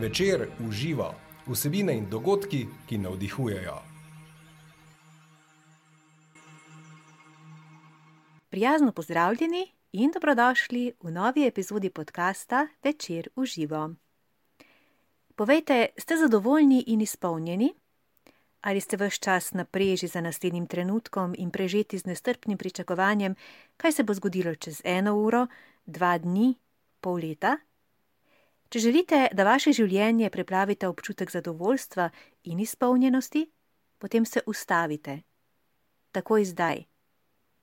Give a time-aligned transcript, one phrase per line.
[0.00, 1.14] Večer uživa
[1.46, 3.76] vsebine in dogodki, ki navdihujejo.
[8.48, 13.90] Prijazno pozdravljeni in dobrodošli v novi epizodi podcasta Večer uživa.
[15.36, 17.74] Povejte, ste zadovoljni in izpolnjeni?
[18.60, 23.34] Ali ste vse čas na preži za naslednjim trenutkom in prežeti z nestrpnim pričakovanjem,
[23.76, 25.46] kaj se bo zgodilo čez eno uro,
[25.86, 26.54] dva dni,
[27.00, 27.56] pol leta?
[28.68, 32.08] Če želite, da vaše življenje preplavite občutek zadovoljstva
[32.50, 33.44] in izpolnjenosti,
[33.98, 35.20] potem se ustavite.
[36.12, 36.86] Takoj zdaj.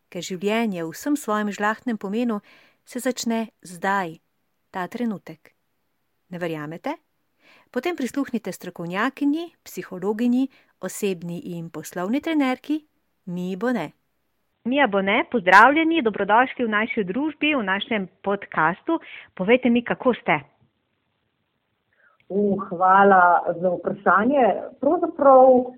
[0.09, 2.39] Ker življenje v vsem svojem žlahtnem pomenu
[2.85, 4.19] se začne zdaj,
[4.71, 5.51] ta trenutek.
[6.29, 6.95] Ne verjamete?
[7.73, 10.47] Potem prisluhnite strokovnjakinji, psihologinji,
[10.79, 12.79] osebni in poslovni trenerki,
[13.25, 13.89] mi bo ne.
[14.63, 19.01] Mija bo ne, pozdravljeni, dobrodošli v naši družbi, v našem podkastu.
[19.35, 20.39] Povejte mi, kako ste.
[22.29, 24.43] Uh, hvala za vprašanje.
[24.79, 25.73] Pravzaprav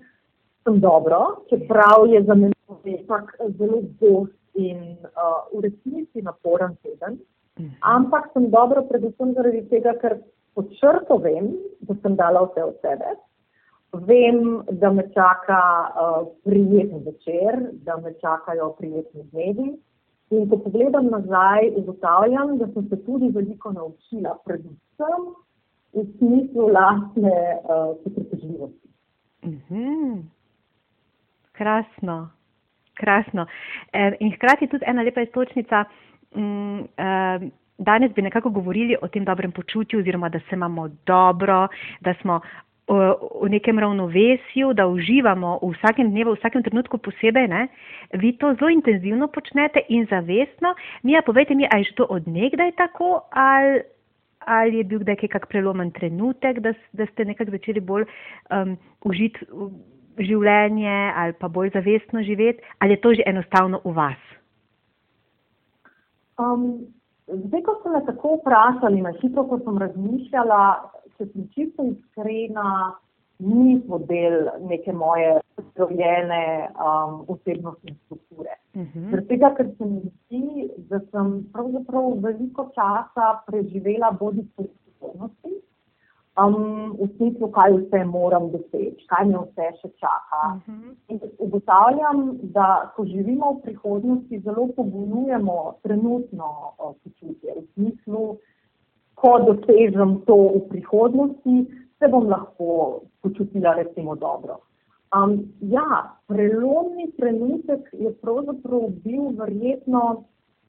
[0.64, 2.50] sem dobro, čeprav je za me
[2.84, 7.18] ipak zelo gost in uh, v resnici naporen teden.
[7.58, 7.68] Mhm.
[7.80, 10.18] Ampak sem dobro predvsem zaradi tega, ker
[10.54, 13.16] pod črto vem, da sem dala vse od sebe.
[13.92, 19.76] Vem, da me čaka uh, prijeten večer, da me čakajo prijetni dnevi.
[20.30, 25.28] In ko pogledam nazaj, ugotavljam, da sem se tudi veliko naučila, predvsem
[25.92, 28.88] v smislu lastne uh, potrpežljivosti.
[29.44, 30.20] Mhm.
[31.52, 32.30] Krasno,
[32.94, 33.46] krasno.
[33.92, 35.84] E, in hkrati tudi ena lepa istočnica.
[36.36, 41.68] Mm, e, danes bi nekako govorili o tem dobrem počutju, oziroma da se imamo dobro,
[42.00, 42.40] da smo
[42.88, 47.48] v nekem ravnovesju, da uživamo v vsakem dnevu, v vsakem trenutku posebej.
[47.48, 47.68] Ne?
[48.14, 50.74] Vi to zelo intenzivno počnete in zavestno.
[51.02, 53.82] Mija, povejte mi, ali je to odnegdaj tako ali
[54.46, 59.46] ali je bil kdaj kak prelomen trenutek, da, da ste nekako začeli bolj um, užiti
[60.18, 64.22] življenje ali pa bolj zavestno živeti, ali je to že enostavno v vas?
[66.38, 66.86] Um,
[67.26, 70.60] zdaj, ko ste me tako vprašali, na hitro, ko sem razmišljala,
[71.16, 72.96] če sem čisto iskrena,
[73.38, 78.50] ni model neke moje zdravljene um, osebnostne strukture.
[78.74, 79.14] Uh mhm.
[79.14, 79.28] -huh.
[79.28, 85.52] Tega, ker se mi zdi, da sem pravzaprav veliko časa preživela bodi po prihodnosti,
[86.44, 90.42] um, v smislu, kaj vse moram doseči, kaj me vse še čaka.
[90.46, 90.82] Uh mhm.
[90.82, 90.94] -huh.
[91.08, 97.54] In ugotavljam, da ko živimo v prihodnosti, zelo pogojujemo trenutno uh, počutje.
[97.56, 98.36] V smislu,
[99.14, 104.58] ko dosežem to v prihodnosti, se bom lahko počutila recimo dobro.
[105.16, 110.24] Um, ja, prelomni trenutek je pravzaprav bil verjetno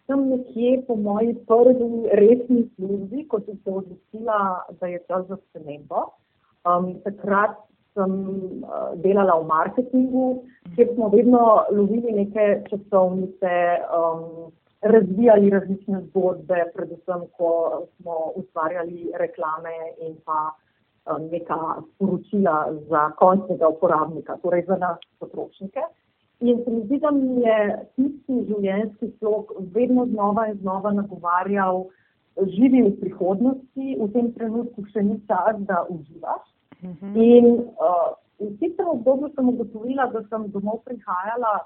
[0.07, 5.38] tam nekje po moji prvi resni službi, ko sem se odločila, da je čas za
[5.38, 6.03] spremembo.
[6.63, 7.57] Um, takrat
[7.94, 8.13] sem
[8.63, 10.44] uh, delala v marketingu,
[10.75, 13.55] kjer smo vedno lovili neke časovnice,
[13.99, 14.51] um,
[14.81, 17.51] razvijali različne zgodbe, predvsem, ko
[17.97, 19.75] smo ustvarjali reklame
[20.07, 20.53] in pa
[21.31, 21.57] neka
[21.94, 25.85] sporočila za končnega uporabnika, torej za nas potrošnike.
[26.40, 27.59] In se mi zdi, da mi je
[27.95, 31.85] tisti življenjski slog vedno znova in znova nagovarjal,
[32.38, 36.45] živi v prihodnosti, v tem trenutku še ni čas, da uživaš.
[36.81, 36.97] Uh mhm.
[37.01, 37.25] -huh.
[37.38, 37.45] In
[37.81, 41.66] uh, v tistem obdobju sem ugotovila, da sem domov prihajala,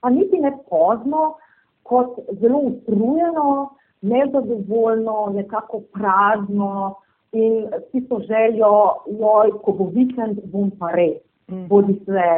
[0.00, 1.34] pa niti ne pozno,
[1.82, 6.96] kot zelo utrujeno, nezadovoljno, nekako prazno
[7.34, 8.72] in tisto željo,
[9.20, 11.20] joj, ko bo vikend, bom pa res.
[11.50, 11.66] Mm.
[11.68, 12.28] Bodi se,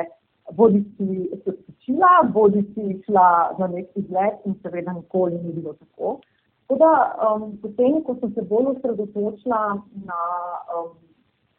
[0.57, 5.75] bodi si se spočila, bodi si šla na nek izlet in seveda nikoli ni bilo
[5.75, 6.19] tako.
[6.67, 6.93] Tako da,
[7.27, 9.61] um, potem, ko sem se bolj osredotočila
[10.09, 10.23] na
[10.75, 10.89] um,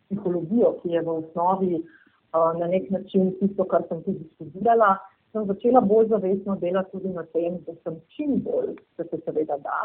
[0.07, 4.97] psihologijo, ki je v osnovi uh, na nek način tisto, kar sem tudi študirala,
[5.31, 9.57] sem začela bolj zavestno delati tudi na tem, da sem čim bolj, da se seveda
[9.63, 9.79] da,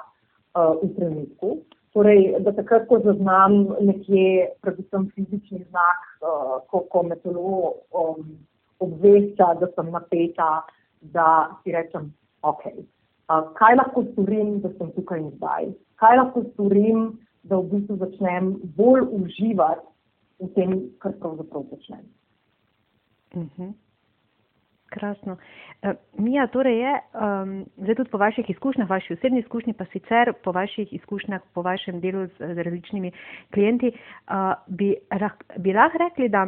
[0.59, 1.61] uh, v trenutku.
[1.93, 8.31] Torej, da takrat, ko zaznam nekje, predvsem fizični znak, uh, ko, ko me telo um,
[8.81, 10.49] obvešča, da sem napeta,
[11.12, 11.27] da
[11.61, 12.09] si rečem,
[12.49, 15.69] ok, uh, kaj lahko storim, da sem tukaj in zdaj?
[16.00, 17.05] Kaj lahko storim,
[17.44, 19.85] da v bistvu začnem bolj uživati
[20.41, 22.05] v tem, kar pravzaprav počnem?
[23.35, 23.49] Uh mhm.
[23.59, 23.73] -huh.
[24.93, 25.37] Krasno.
[25.83, 30.33] Uh, Mija, torej je, um, zdaj tudi po vaših izkušnjah, vaši osebni izkušnji, pa sicer
[30.44, 33.12] po vaših izkušnjah, po vašem delu z, z različnimi
[33.55, 34.94] klienti, uh, bi,
[35.59, 36.47] bi lahko rekli, da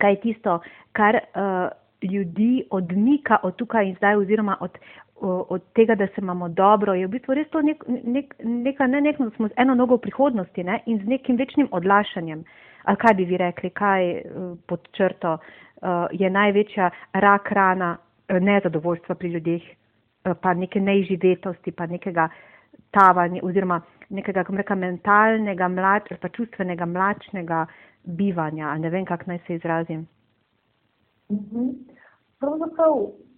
[0.00, 0.60] kaj je tisto,
[0.92, 1.68] kar uh,
[2.12, 4.78] ljudi odmika od tukaj in zdaj oziroma od
[5.20, 9.28] od tega, da se imamo dobro, je v bistvu res to nek, nek, neka nenehno,
[9.28, 10.80] da smo z eno nogo v prihodnosti ne?
[10.86, 12.44] in z nekim večnim odlašanjem.
[12.84, 14.22] Ali kaj bi vi rekli, kaj
[14.66, 15.38] pod črto
[16.12, 17.96] je največja rak rana
[18.28, 19.62] nezadovoljstva pri ljudeh,
[20.40, 22.28] pa neke neizživetosti, pa nekega
[22.90, 23.80] tavanja oziroma
[24.10, 27.64] nekega, kako reka, mentalnega, mlač, pa čustvenega, mlačnega
[28.04, 28.74] bivanja.
[28.78, 30.06] Ne vem, kako naj se izrazim.
[31.30, 31.72] Mhm.
[32.40, 32.94] Pravzaprav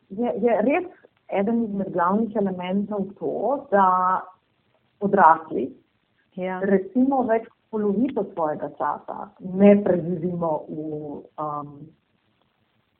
[0.08, 0.90] je, je res
[1.32, 3.86] eden izmed glavnih elementov to, da
[5.00, 5.66] odrasli,
[6.36, 6.60] ja.
[6.62, 10.78] recimo več polovico svojega časa ne preživimo v
[11.40, 11.70] um,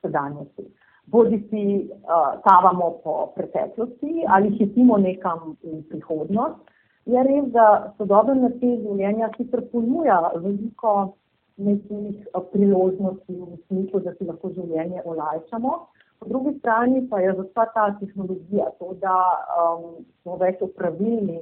[0.01, 0.65] sedanjosti.
[1.07, 6.57] Bodi si uh, tavamo po preteklosti ali hitimo nekam v prihodnost.
[7.05, 11.15] Je res, da sodoben način življenja sicer ponuja veliko
[11.61, 15.75] nekih uh, priložnosti v smislu, da si lahko življenje olajšamo,
[16.23, 19.15] Po drugi strani pa je za vsa ta tehnologija, to, da
[19.59, 21.41] um, smo več upravilni,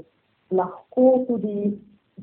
[0.56, 1.75] lahko tudi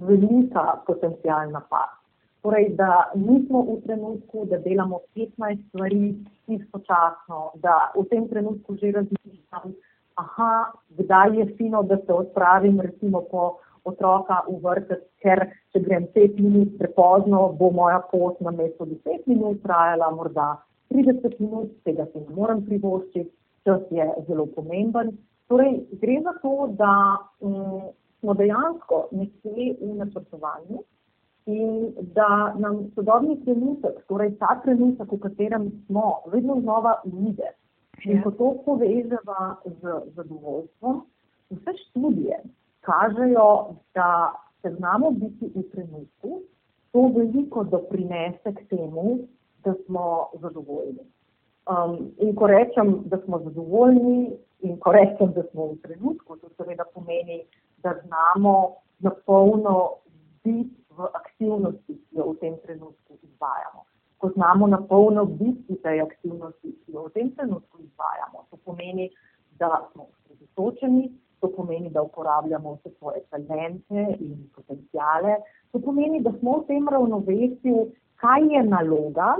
[0.01, 1.97] velika potencijalna past.
[2.41, 6.15] Torej, da nismo v trenutku, da delamo 15 stvari
[6.47, 9.73] istočasno, da v tem trenutku že razmišljam,
[10.15, 16.07] aha, kdaj je fino, da se odpravim recimo po otroka v vrtec, ker če grem
[16.15, 20.55] 5 minut prepozno, bo moja pot na mesto 10 minut trajala morda
[20.93, 23.31] 30 minut, tega si ne morem privoščiti,
[23.67, 25.15] čas je zelo pomemben.
[25.47, 26.91] Torej, gre za to, da
[27.39, 30.83] um, smo dejansko nekje v načrtovanju
[31.47, 37.53] in da nam sodobni trenutek, torej ta trenutek, v katerem smo, vedno znova uide.
[38.05, 41.01] In ko to poveževa z zadovoljstvom,
[41.49, 42.41] vse študije
[42.81, 46.41] kažejo, da se znamo biti v trenutku,
[46.91, 49.17] to veliko doprinese k temu,
[49.63, 51.03] da smo zadovoljni.
[51.67, 56.49] Um, in ko rečem, da smo zadovoljni, in ko rečem, da smo v trenutku, to
[56.57, 57.41] seveda pomeni,
[57.77, 59.89] da znamo na polno
[60.43, 63.85] biti v aktivnosti, ki jo v tem trenutku izvajamo.
[64.17, 68.57] Ko znamo na polno biti v tej aktivnosti, ki jo v tem trenutku izvajamo, to
[68.65, 69.09] pomeni,
[69.59, 75.37] da smo osredotočeni, to pomeni, da uporabljamo vse svoje talente in potencijale,
[75.71, 77.87] to pomeni, da smo v tem ravnovesju,
[78.17, 79.35] kaj je naloga,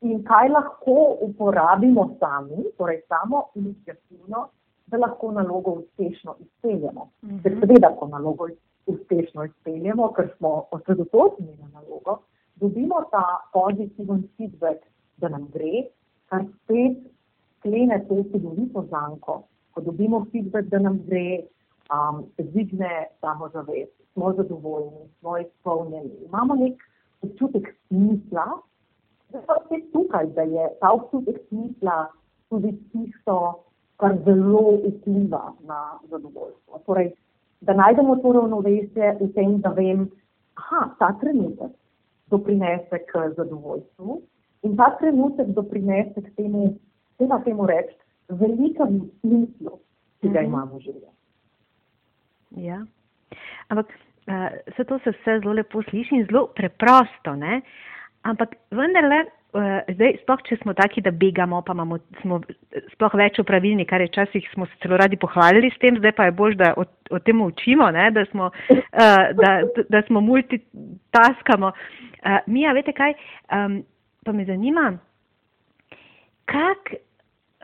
[0.00, 4.48] in kaj lahko uporabimo sami, torej samo inicijativno,
[4.86, 7.10] da lahko nalogo uspešno izpeljemo.
[7.24, 7.38] Mhm.
[7.42, 8.48] Ker seveda, ko nalogo
[8.86, 12.18] uspešno izpeljemo, ker smo osredotočeni na nalogo,
[12.56, 14.86] dobimo ta pozitiven feedback,
[15.16, 15.86] da nam gre,
[16.28, 16.98] kar spet
[17.58, 19.42] sklene to čudovito zanko.
[19.74, 21.42] Ko dobimo feedback, da nam gre,
[21.90, 26.82] um, dvigne samozavest, smo zadovoljni, smo izpolnjeni, imamo nek
[27.22, 28.46] občutek smisla,
[29.32, 32.06] vse tukaj, da je ta občutek smisla
[32.48, 33.65] tudi tisto,
[33.96, 36.80] kar zelo vpliva na zadovoljstvo.
[36.86, 37.12] Torej,
[37.60, 40.06] da najdemo to ravnovesje v tem, da vem,
[40.56, 41.72] da ta trenutek
[42.30, 44.20] doprinese k zadovoljstvu
[44.62, 46.74] in ta trenutek doprinese k temu,
[47.18, 47.96] da temu reči,
[48.28, 49.78] velikemu smislu,
[50.20, 50.48] ki ga mhm.
[50.48, 51.12] imamo v življenju.
[52.66, 52.80] Ja.
[53.68, 57.34] Ampak uh, vse to se vse zelo lepo sliši in zelo preprosto.
[57.36, 57.60] Uh,
[58.26, 62.40] Ampak vendarle, zdaj, sploh če smo taki, da begamo, pa imamo smo,
[62.92, 66.28] sploh več opravilni, kar je včasih smo se celo radi pohvalili s tem, zdaj pa
[66.28, 69.52] je bož, da o, o tem učimo, ne, da, smo, uh, da,
[69.88, 71.72] da smo multitaskamo.
[71.72, 73.16] Uh, Mija, veste kaj,
[73.54, 73.80] um,
[74.26, 74.90] pa me zanima,
[76.50, 76.94] kak,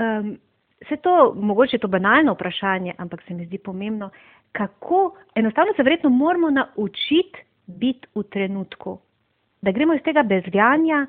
[0.00, 0.34] um,
[0.88, 4.10] se to, mogoče to banalno vprašanje, ampak se mi zdi pomembno,
[4.56, 8.98] kako enostavno se verjetno moramo naučiti biti v trenutku
[9.62, 11.06] da gremo iz tega bezvjanja,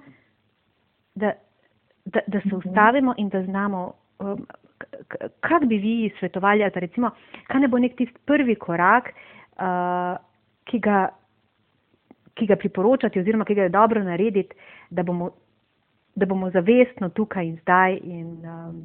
[1.16, 1.34] da,
[2.06, 2.58] da, da se mhm.
[2.58, 4.46] ustavimo in da znamo, um,
[5.40, 7.12] kak bi vi svetovali, da recimo,
[7.48, 9.14] kaj ne bo nek tisti prvi korak,
[9.58, 10.18] uh,
[10.64, 11.08] ki, ga,
[12.34, 14.56] ki ga priporočati oziroma ki ga je dobro narediti,
[14.90, 15.32] da bomo,
[16.16, 18.84] da bomo zavestno tukaj in zdaj in um,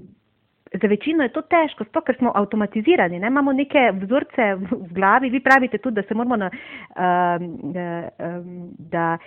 [0.72, 3.26] za večino je to težko, sploh ker smo avtomatizirani, ne?
[3.26, 9.18] imamo neke vzorce v glavi, vi pravite tudi, da se moramo na, um, um, da,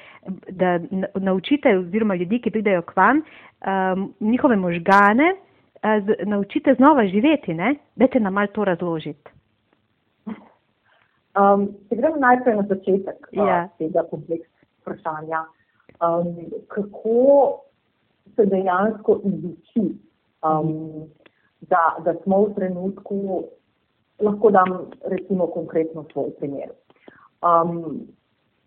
[0.49, 0.79] da
[1.15, 7.75] naučite oziroma ljudi, ki pridejo k vam, um, njihove možgane, uh, naučite znova živeti, ne?
[7.95, 9.31] Dajte nam mal to razložiti.
[11.31, 13.59] Um, če gremo najprej na začetek uh, ja.
[13.79, 15.45] tega kompleksnega vprašanja,
[16.03, 16.35] um,
[16.67, 17.61] kako
[18.35, 19.85] se dejansko izuči
[20.43, 21.07] um,
[21.61, 23.43] da, da smo v trenutku,
[24.19, 26.71] lahko dam recimo konkretno svoj primer.
[27.41, 28.07] Um,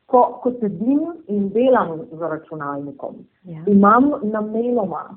[0.06, 3.62] ko, ko sedim in delam za računalnikom, ja.
[3.66, 5.16] imam namenoma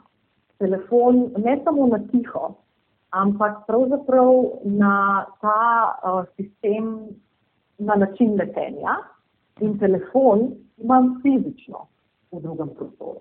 [0.57, 2.53] telefon ne samo na tiho,
[3.10, 5.62] ampak pravzaprav na ta
[6.03, 7.07] uh, sistem,
[7.77, 8.98] na način letenja
[9.62, 11.86] in telefon imam fizično
[12.31, 13.19] v drugem prostoru.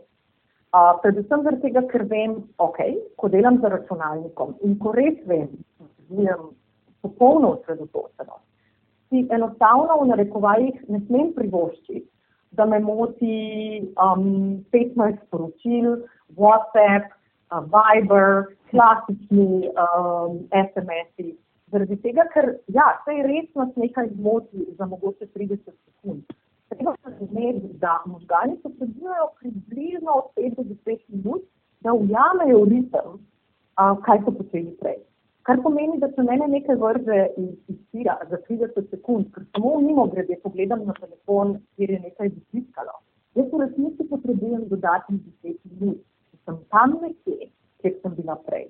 [1.02, 2.80] Predvsem zaradi tega, ker vem, ok,
[3.16, 6.50] ko delam za računalnikom in ko res vem, da imam
[7.04, 8.42] popolno osredotočenost,
[9.08, 12.04] si enostavno v narekovajih ne smem privoščiti,
[12.56, 13.36] da me moti
[14.00, 15.96] um, 15 sporočil,
[16.36, 17.12] WhatsApp,
[17.52, 21.34] uh, Viber, klasični um, SMS-i.
[21.72, 26.24] Zaradi tega, ker ja, se res nas nekaj zmoti za mogoče 30 sekund.
[26.68, 31.42] Treba se razumeti, da možgani potrebujejo približno od 5 do 10 minut,
[31.80, 34.98] da ujamejo ritem, uh, kaj so počeli prej.
[35.46, 39.80] Kar pomeni, da se mene nekaj vrže iz, iz tira za 30 sekund, ker samo
[39.80, 42.96] mimo grede pogledam na telefon, kjer je nekaj zatiskalo.
[43.38, 47.50] Jaz v resnici potrebujem dodatnih 10 minut, ker sem tam nekje,
[47.82, 48.66] kjer sem bila prej.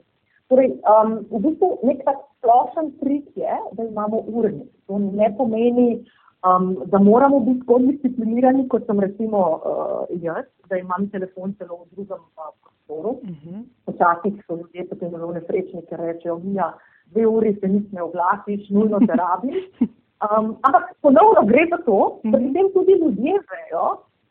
[0.52, 4.68] Torej, um, v bistvu nek tak splošen trik je, da imamo urnik.
[4.86, 6.04] To ne pomeni,
[6.46, 11.82] um, da moramo biti tako disciplinirani, kot sem recimo uh, jaz, da imam telefon celo
[11.82, 13.18] v drugem uh, prostoru.
[13.24, 13.62] Mhm.
[13.86, 14.46] Včasih uh -huh.
[14.46, 16.72] so ljudje potem zelo nesrečni, ker rečejo, mija,
[17.06, 19.64] dve uri se nis ne oglasiš, nujno te rabiš.
[20.16, 22.46] Um, ampak ponovno gre za to, da mhm.
[22.46, 23.86] potem tudi ljudje vejo,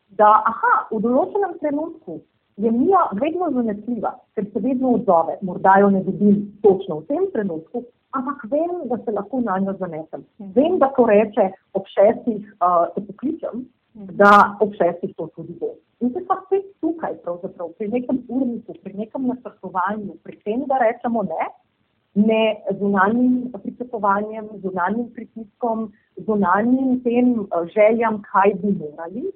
[0.08, 2.20] da aha, v določenem trenutku
[2.56, 5.38] je Mija vedno zanesljiva, ker se vedno odzove.
[5.42, 7.84] Morda jo ne dobim točno v tem trenutku,
[8.18, 10.24] ampak vem, da se lahko na njo zanesem.
[10.56, 13.66] Vem, da ko reče ob šestih uh, te pokličem,
[14.20, 15.74] da ob šestih to tudi bo.
[16.00, 17.16] In se pa spet tukaj,
[17.78, 21.48] pri nekem urniku, pri nekem načrtovanju, pri tem, da rečemo ne,
[22.14, 22.42] ne
[22.80, 25.90] zunanjim pričakovanjem, zunanjim pritiskom,
[26.28, 29.26] zunanjim tem uh, željam, kaj bi morali.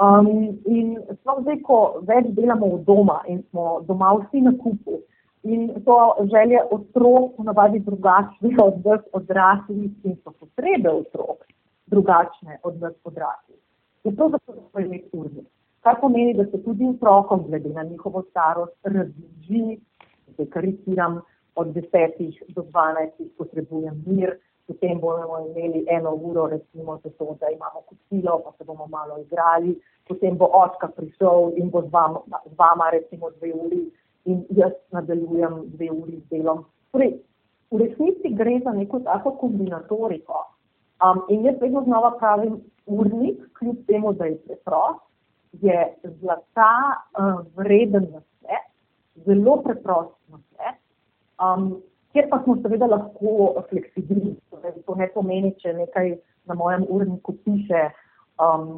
[0.00, 0.28] Um,
[0.64, 5.02] in sploh zdaj, ko več delamo v doma in smo doma vsi na kupu,
[5.42, 11.44] in so želje otrok ponavadi drugačne od nas odraslih in so potrebe otrok
[11.86, 13.60] drugačne od nas odraslih.
[14.04, 15.46] Je to zato, smo imeli urnik.
[15.80, 19.78] Kar pomeni, da se tudi otrokom, glede na njihovo starost, razloži,
[20.38, 21.20] da karikiram
[21.54, 27.46] od desetih do dvanajstih potrebujem mir, potem bomo imeli eno uro, recimo, za to, da
[27.48, 32.20] imamo kosilo, pa se bomo malo igrali, potem bo očka prišel in bo z vama,
[32.46, 33.90] z vama recimo dve uri
[34.28, 36.64] in jaz nadaljujem dve uri z delom.
[36.92, 37.16] Torej,
[37.70, 40.44] v resnici gre za neko tako kombinatoriko.
[41.04, 45.04] Um, in jaz vedno znova pravim, urnik, kljub temu, da je preprost,
[45.52, 45.84] je
[46.20, 48.66] zlata uh, vreden na svet,
[49.26, 50.80] zelo preprost na svet.
[51.38, 51.70] Um,
[52.12, 54.34] kjer pa smo seveda lahko fleksibilni.
[54.50, 56.16] Torej, to ne pomeni, če nekaj
[56.50, 57.88] na mojem urniku piše,
[58.42, 58.68] um,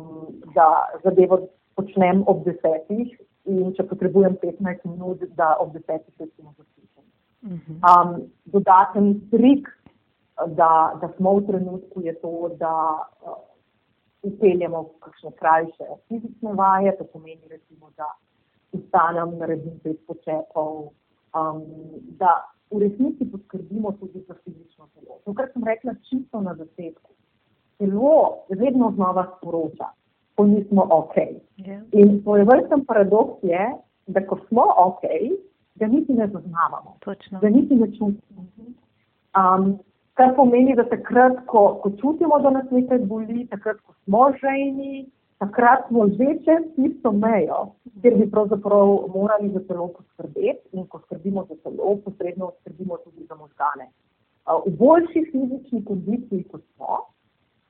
[0.54, 0.68] da
[1.04, 1.46] zadevo
[1.78, 3.16] počnem ob desetih
[3.50, 7.04] in če potrebujem 15 minut, da ob desetih recimo zapišem.
[7.42, 7.78] Mhm.
[7.90, 8.16] Um,
[8.54, 9.68] dodaten trik,
[10.56, 12.74] da, da smo v trenutku, je to, da
[13.26, 13.38] uh,
[14.22, 18.08] upeljemo kakšne krajše fizične vaje, to pomeni recimo, da
[18.72, 20.92] ustanem, naredim pet počepov,
[21.36, 21.62] um,
[22.20, 22.34] da
[22.70, 25.18] v resnici poskrbimo tudi za fizično telo.
[25.24, 27.10] To, kar sem rekla čisto na začetku.
[27.78, 29.90] Telo vedno znova sporoča,
[30.40, 31.14] ko nismo ok.
[31.16, 31.68] Yeah.
[31.68, 31.80] Ja.
[31.92, 33.64] In svoj vrsten paradoks je,
[34.06, 35.04] da ko smo ok,
[35.74, 37.40] da niti ne zaznavamo, Točno.
[37.40, 38.46] da niti ne čutimo.
[39.36, 39.78] Um,
[40.14, 45.06] kar pomeni, da takrat, ko, ko čutimo, da nas nekaj boli, takrat, ko smo žejni,
[45.38, 47.60] takrat smo že čez tisto mejo,
[48.00, 53.28] kjer bi pravzaprav morali za telo poskrbeti in ko skrbimo za telo, posredno skrbimo tudi
[53.28, 53.92] za možgane.
[54.66, 57.04] V boljši fizični kondiciji, kot smo,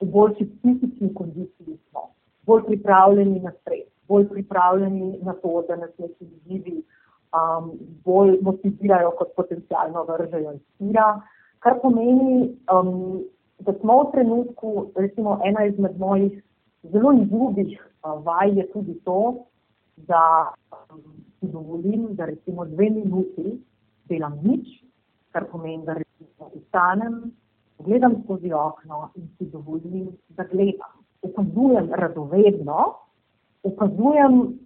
[0.01, 2.09] v boljši psihični kondiciji smo,
[2.51, 7.73] bolj pripravljeni na stres, bolj pripravljeni na to, da nas neki izzivi um,
[8.05, 11.21] bolj motivirajo, kot potencialno vržejo iz tira,
[11.59, 13.23] kar pomeni, um,
[13.61, 16.43] da smo v trenutku, recimo ena izmed mojih
[16.83, 17.81] zelo ljubih
[18.25, 19.47] vaj je tudi to,
[19.97, 20.53] da
[21.41, 23.61] si dovolim, da recimo dve minuti
[24.09, 24.69] delam nič,
[25.33, 27.21] kar pomeni, da recimo ustanem,
[27.79, 31.00] gledam skozi okno in si dovolim, da gledam.
[31.23, 32.95] Ukazujem radovedno,
[33.63, 34.59] ukazujem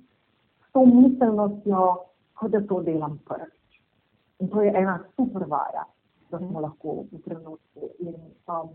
[0.69, 1.85] s to miselnostjo,
[2.35, 3.81] kot da to delam prvič.
[4.41, 5.85] In to je ena super vaja,
[6.31, 7.91] da smo lahko v trenutku.
[7.99, 8.15] In,
[8.47, 8.71] um,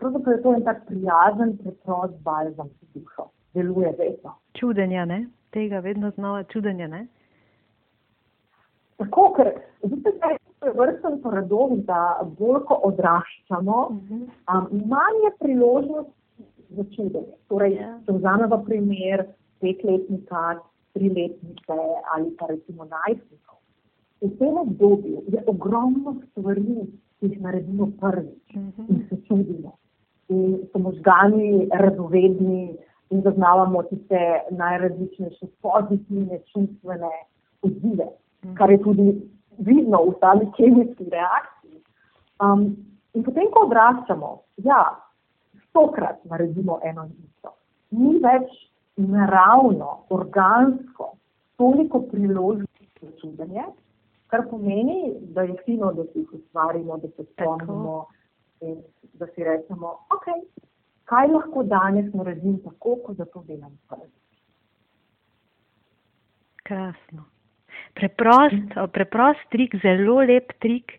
[0.00, 3.24] Pravzaprav je to en tak prijazen, preprost balzam za dušo.
[3.54, 4.34] Deluje vedno.
[4.52, 5.26] Čudenja, ne?
[5.50, 7.06] Tega vedno znova čudenja, ne?
[8.96, 9.50] Tako, ker
[9.82, 10.30] vidite, da
[10.66, 14.22] je vrsten paradoks, da bolj ko odraščamo, uh -huh.
[14.54, 16.10] um, manj je priložnost
[16.70, 17.36] za čudenje.
[17.48, 17.74] Torej.
[17.74, 17.92] Ja.
[18.06, 19.26] če vzamemo primer
[19.60, 20.60] petletnika,
[20.94, 21.78] triletnice
[22.14, 23.60] ali pa recimo najstnikov.
[24.20, 26.84] v tem obdobju je ogromno stvari,
[27.18, 28.88] ki jih naredimo prvič uh -huh.
[28.88, 29.72] in se čudimo.
[30.28, 32.76] In so možgani radovedni
[33.10, 37.12] in zaznavamo tiste najrazličnejše pozitivne čustvene
[37.62, 38.54] odzive, uh -huh.
[38.54, 41.80] kar je tudi vidno v sami kemijski reakciji.
[42.44, 42.76] Um,
[43.14, 45.09] in potem, ko odraščamo, ja,
[45.70, 47.54] stokrat naredimo eno in isto.
[47.90, 48.50] Ni več
[48.96, 51.14] naravno, organsko,
[51.56, 53.64] toliko priložnosti za čudenje,
[54.26, 58.06] kar pomeni, da je fino, da si jih ustvarimo, da se spomnimo
[58.60, 58.78] in
[59.18, 60.28] da si rečemo, ok,
[61.04, 64.10] kaj lahko danes naredim tako, kot da to delam prvi.
[66.62, 67.26] Krasno.
[67.98, 70.92] Preprost, preprost trik, zelo lep trik.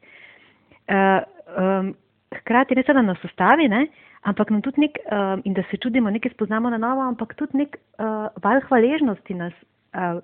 [0.91, 1.21] Uh,
[1.55, 1.93] um,
[2.41, 3.85] hkrati ne samo da nas ustavi, ne,
[4.21, 7.57] ampak nam tudi nek, uh, in da se čudimo, nekaj spoznamo na novo, ampak tudi
[7.57, 9.53] nek uh, val hvaležnosti nas
[9.93, 10.21] uh,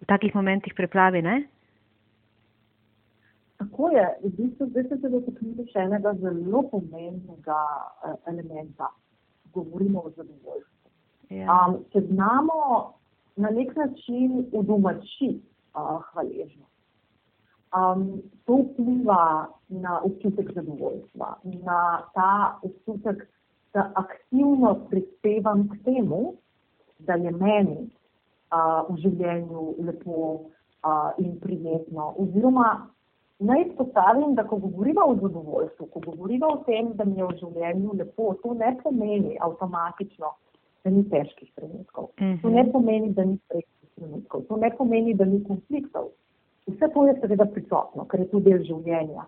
[0.00, 1.22] v takih momentih preplavi.
[1.22, 1.42] Ne?
[3.58, 8.92] Tako je, v bistvu zdaj ste se dotaknili še enega zelo pomembnega uh, elementa,
[9.54, 10.90] govorimo o zadovoljstvu.
[11.34, 11.48] Ja.
[11.52, 12.58] Um, če znamo
[13.36, 15.40] na nek način udomačiti
[15.74, 16.76] uh, hvaležnost,
[17.76, 21.80] um, to vpliva na občutek zadovoljstva, na
[22.14, 23.26] ta občutek,
[23.78, 26.34] da aktivno prispevam k temu,
[26.98, 32.12] da je meni uh, v življenju lepo uh, in prijetno.
[32.18, 32.70] Oziroma,
[33.38, 37.36] Naj izpostavim, da ko govorimo o zadovoljstvu, ko govorimo o tem, da mi je v
[37.38, 40.30] življenju lepo, to ne pomeni avtomatično,
[40.84, 42.08] da ni težkih trenutkov.
[42.08, 42.40] Uh -huh.
[42.42, 42.72] To ne mhm.
[42.72, 44.42] pomeni, da ni srečnih trenutkov.
[44.48, 46.10] To ne pomeni, da ni konfliktov.
[46.66, 49.24] Vse to je seveda prisotno, ker je to del življenja.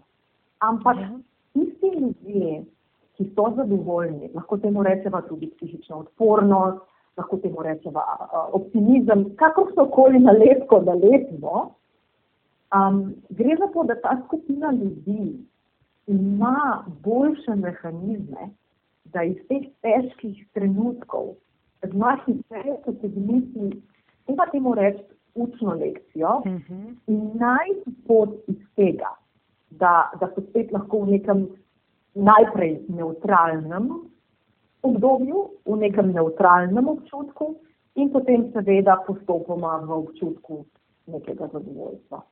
[0.58, 1.22] Ampak uh -huh.
[1.52, 2.64] tisti ljudje,
[3.20, 6.80] ki so zadovoljni, lahko temu rečemo tudi psihična odpornost,
[7.20, 8.00] lahko temu rečemo
[8.56, 11.74] optimizem, kakršno koli nalepko nalepimo.
[12.72, 15.36] Um, gre za to, da ta skupina ljudi
[16.06, 18.48] ima boljše mehanizme,
[19.04, 21.34] da iz teh težkih trenutkov
[21.92, 23.82] zmašni vse, ko se zmisli,
[24.26, 25.04] treba temu reči,
[25.34, 26.74] učno lekcijo uh mhm.
[26.74, 26.94] -huh.
[27.06, 29.12] in najti pot iz tega,
[29.70, 31.48] da, da so spet lahko v nekem
[32.14, 33.90] najprej neutralnem
[34.82, 37.56] obdobju, v nekem neutralnem občutku
[37.94, 40.64] in potem seveda postopoma v občutku
[41.06, 42.22] nekega zadovoljstva.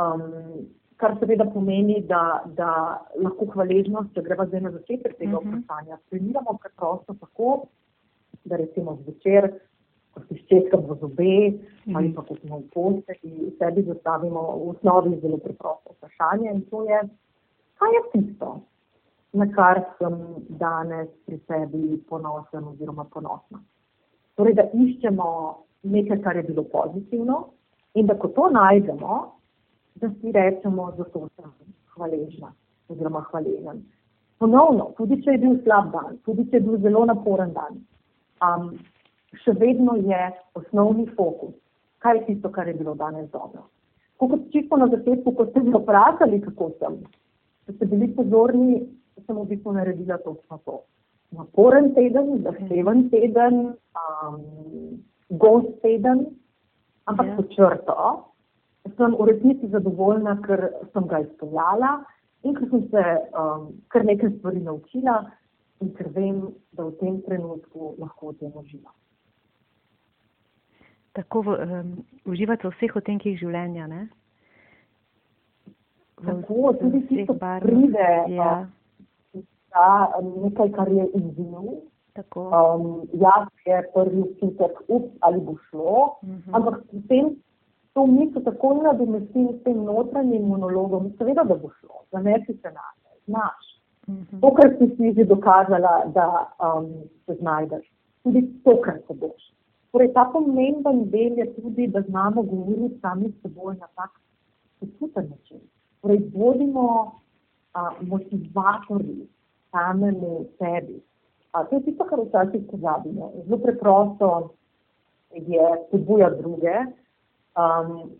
[0.00, 0.66] Um,
[1.00, 2.70] kar seveda pomeni, da, da
[3.16, 5.54] lahko hvaležnost, če gremo zdaj na začetek tega uh mhm.
[5.54, 5.62] -huh.
[5.64, 7.66] vprašanja, treniramo preprosto tako,
[8.44, 9.50] da recimo zvečer,
[10.14, 11.96] ko si ščetkamo zobe uh -huh.
[11.96, 16.82] ali pa ko smo v postelji, sebi zastavimo v osnovi zelo preprosto vprašanje in to
[16.90, 17.00] je,
[17.78, 18.60] kaj je tisto,
[19.32, 20.16] na kar sem
[20.48, 23.60] danes pri sebi ponosen oziroma ponosna.
[24.34, 25.28] Torej, da iščemo
[25.82, 27.44] nekaj, kar je bilo pozitivno
[27.94, 29.20] in da ko to najdemo,
[30.00, 31.50] da si rečemo, da so sem
[31.94, 32.52] hvaležna
[32.88, 33.82] oziroma hvaležen.
[34.38, 37.82] Ponovno, tudi če je bil slab dan, tudi če je bil zelo naporen dan,
[38.46, 38.70] um,
[39.44, 40.20] še vedno je
[40.58, 41.52] osnovni fokus,
[42.02, 43.66] kaj je tisto, kar je bilo danes dobro.
[44.20, 46.96] Kot čisto na začetku, ko ste me vprašali, kako sem,
[47.68, 48.80] ste bili pozorni,
[49.26, 50.80] sem v bistvu naredila točno to.
[51.30, 54.40] Naporen teden, zahteven teden, um,
[55.30, 56.26] gost teden,
[57.06, 57.32] ampak yeah.
[57.32, 57.36] Ja.
[57.36, 57.98] po črto,
[58.96, 62.00] sem v resnici zadovoljna, ker sem ga izpeljala
[62.42, 63.04] in ker sem se
[63.36, 65.20] um, kar nekaj stvari naučila
[65.80, 68.96] in ker vem, da v tem trenutku lahko v tem uživam.
[71.12, 74.08] Tako um, uživate v vseh otenkih življenja, ne?
[76.20, 78.68] V, Tako, tudi tisto, kar pride, ja.
[79.74, 81.54] Da nekaj, kar je izziv.
[82.36, 86.38] Um, jaz je prvi občutek, up ali bo šlo, uh mhm.
[86.38, 86.56] -huh.
[86.56, 87.36] ampak potem
[87.94, 92.86] to misel tako nadomestim s tem notranjim monologom, seveda, da bo šlo, zanesi se na
[93.02, 93.64] te, znaš.
[94.08, 94.40] Mhm.
[94.40, 96.26] Tokrat si si že dokazala, da
[96.58, 96.92] um,
[97.26, 99.42] se znajdeš, tudi tokrat se boš.
[99.92, 104.10] Torej, ta pomemben del je tudi, da znamo govoriti sami s seboj na tak
[104.80, 105.60] posuten način.
[106.00, 109.28] Torej, bodimo uh, motivatorji
[109.70, 111.02] samemu sebi.
[111.52, 113.32] A, to je tisto, kar včasih pozabimo.
[113.46, 114.54] Zelo preprosto
[115.34, 116.74] je spodbujati druge,
[117.56, 118.10] Um,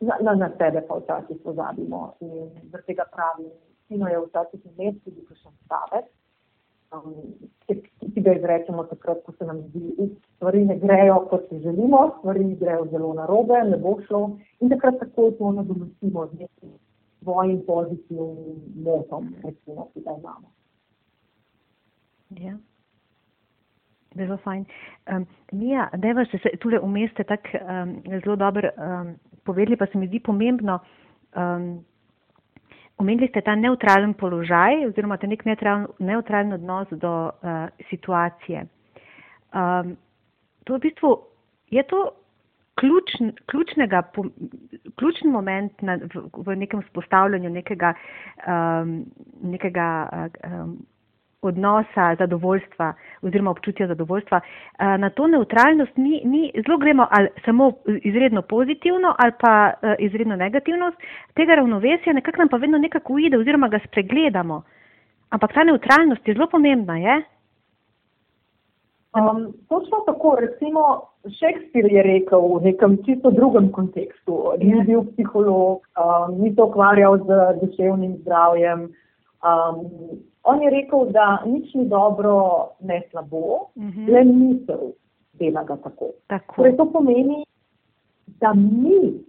[0.00, 3.50] na, na, na sebe pa včasih pozabimo in zaradi tega pravim,
[3.88, 6.06] fino je včasih imeti tudi kakšen stavek,
[6.96, 7.14] um,
[7.66, 7.76] ki,
[8.14, 12.00] ki ga izrečemo takrat, ko se nam zdi, da stvari ne grejo, kot si želimo,
[12.18, 14.22] stvari grejo zelo narobe, ne bo šlo
[14.60, 16.72] in takrat takoj to nadomestimo z nekim
[17.22, 20.52] svojim pozitivnim motom, recimo, ki ga imamo.
[22.30, 22.56] Ja.
[24.14, 24.64] Zelo fajn.
[25.06, 30.06] Um, Mija, deva se tukaj umeste tako um, zelo dobro um, povedali, pa se mi
[30.06, 30.78] zdi pomembno,
[31.36, 31.84] Um,
[32.98, 38.66] omenili ste ta neutralen položaj oziroma ta nek neutralen, neutralen odnos do uh, situacije.
[39.54, 39.96] Um,
[40.64, 41.10] to v bistvu
[41.70, 42.10] je to
[42.80, 44.02] ključn, ključnega,
[44.98, 47.94] ključni moment na, v, v nekem spostavljanju nekega,
[48.46, 49.04] um,
[49.42, 50.08] nekega
[50.44, 50.78] um,
[51.42, 54.40] odnosa zadovoljstva oziroma občutja zadovoljstva.
[54.98, 60.96] Na to neutralnost mi, mi zelo gremo ali samo izredno pozitivno ali pa izredno negativnost,
[61.34, 64.62] tega ravnovesja nekako nam pa vedno nekako uide oziroma ga spregledamo.
[65.30, 67.22] Ampak ta neutralnost je zelo pomembna, je?
[69.10, 71.02] Um, točno tako, recimo,
[71.38, 74.52] Šekspir je rekel v nekem čisto drugem kontekstu.
[74.58, 74.84] Ni ja.
[74.86, 78.80] bil psiholog, um, ni se ukvarjal z duševnim zdravjem.
[79.42, 79.90] Um,
[80.42, 84.06] On je rekel, da nič ni dobro, ne slabo, uh mhm.
[84.06, 84.12] -huh.
[84.12, 84.92] le misel
[85.32, 86.06] dela ga tako.
[86.26, 86.54] tako.
[86.56, 87.44] Torej, to pomeni,
[88.26, 89.20] da mi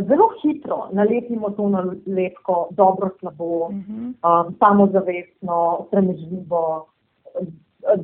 [0.00, 4.14] zelo hitro nalepimo to na letko, dobro, slabo, uh mhm.
[4.22, 4.46] -huh.
[4.46, 6.86] um, samozavestno, sramežljivo,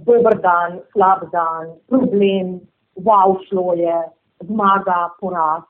[0.04, 2.60] dober dan, slab dan, problem,
[2.94, 3.96] wow, šlo je,
[4.46, 5.62] zmaga, poraz.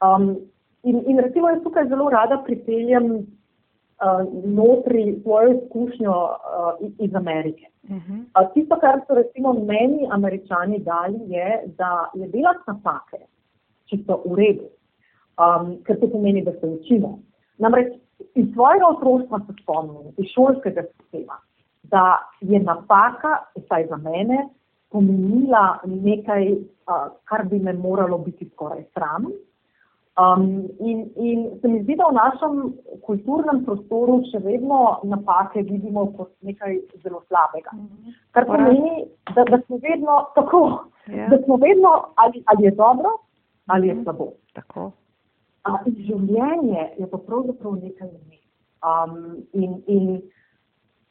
[0.00, 0.36] Um,
[0.82, 7.66] in, in recimo, jaz tukaj zelo rada pripeljem uh, notri svojo izkušnjo uh, iz Amerike.
[7.82, 8.18] Uh -huh.
[8.20, 13.26] uh, tisto, kar so recimo meni američani dali, je, da je delati napake
[13.92, 14.68] čisto v redu,
[15.36, 17.18] um, ker to pomeni, da se učimo.
[17.58, 17.92] Namreč
[18.34, 21.36] iz svojega otroštva se spomnim, iz šolskega sistema,
[21.82, 24.48] da je napaka, vsaj za mene,
[24.90, 29.26] pomenila nekaj, uh, kar bi me moralo biti skoraj sram.
[30.12, 32.56] Um, in, in se mi zdi, da v našem
[33.06, 37.72] kulturnem prostoru še vedno napake vidimo kot nekaj zelo slabega.
[37.72, 38.16] Mhm.
[38.36, 40.62] Kar pomeni, da, da smo vedno tako,
[41.06, 41.16] yeah.
[41.16, 41.28] Ja.
[41.32, 43.16] da smo vedno ali, ali je dobro
[43.66, 44.02] ali je mhm.
[44.02, 44.32] slabo.
[44.52, 44.90] Tako.
[45.68, 48.38] Uh, življenje je pa pravzaprav nekaj ime.
[48.82, 49.16] Um,
[49.54, 50.20] in, in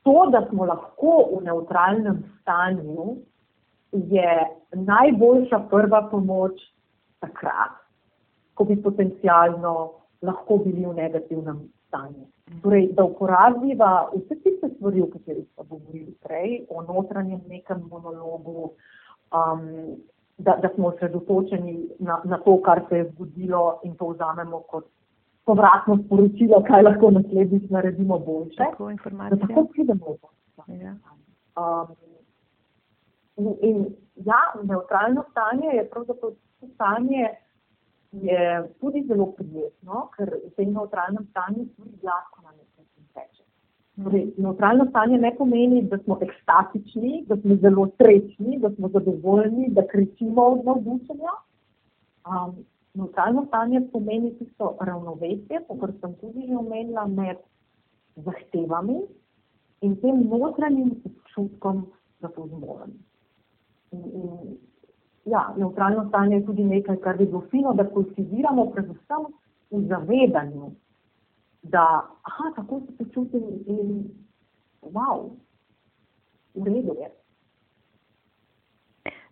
[0.04, 3.18] to, da smo lahko v neutralnem stanju,
[3.92, 4.34] je
[4.72, 6.62] najboljša prva pomoč
[7.20, 7.82] takrat
[8.62, 9.74] ko bi potencialno
[10.22, 12.28] lahko bili v negativnem stanju.
[12.62, 18.72] Torej, da uporabiva vse tiste stvari, o katerih smo govorili prej, o notranjem nekem monologu,
[19.34, 19.64] um,
[20.38, 24.86] da, da smo osredotočeni na, na to, kar se je zgodilo in to vzamemo kot
[25.46, 28.58] povratno sporočilo, kaj lahko naslednjič naredimo boljše.
[28.58, 28.92] Tako,
[29.30, 30.30] da tako pridemo v to.
[30.68, 30.96] Ja.
[31.58, 31.96] Um,
[33.38, 36.32] in, in ja, neutralno stanje je pravzaprav
[36.76, 37.30] stanje,
[38.12, 43.44] je tudi zelo prijetno, ker v tem neutralnem stanju tudi gladko na nek način teče.
[44.04, 49.70] Torej, neutralno stanje ne pomeni, da smo ekstatični, da smo zelo srečni, da smo zadovoljni,
[49.70, 51.34] da kričimo od navdušenja.
[52.28, 57.38] Um, neutralno stanje pomeni tisto ravnovesje, kot sem tudi že omenila, med
[58.16, 59.00] zahtevami
[59.82, 61.86] in tem notranjim občutkom,
[62.22, 62.92] da to zmorem.
[63.92, 64.58] In, in
[65.26, 69.26] ja, neutralno stanje je tudi nekaj, kar bi bilo fino, da kultiviramo predvsem
[69.72, 70.72] v zavedanju,
[71.64, 71.86] da
[72.22, 74.12] aha, tako se počutim in
[74.82, 75.30] wow,
[76.56, 77.10] v redu je.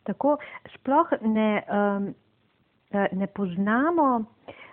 [0.03, 0.37] Tako
[0.75, 2.13] sploh ne, um,
[2.91, 4.23] ne poznamo,